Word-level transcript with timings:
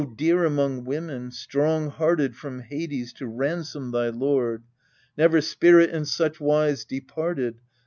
dear 0.15 0.43
among 0.45 0.83
women, 0.83 1.29
strong 1.29 1.87
hearted 1.91 2.35
From 2.35 2.61
Hades 2.61 3.13
to 3.13 3.27
ransom 3.27 3.91
thy 3.91 4.09
lord! 4.09 4.63
Never 5.15 5.41
spirit 5.41 5.91
in 5.91 6.05
such 6.05 6.39
wise 6.39 6.83
departed. 6.85 7.59